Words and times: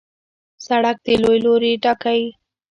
سړک 0.65 0.97
د 1.05 1.07
ژوند 1.19 1.41
لوری 1.45 1.73
ټاکي. 1.83 2.21